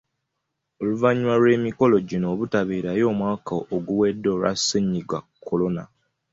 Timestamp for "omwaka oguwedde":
3.13-4.27